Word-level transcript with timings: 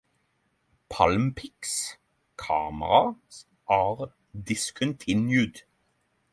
PalmPix 0.89 1.97
cameras 2.35 3.45
are 3.67 4.11
discontinued. 4.35 5.61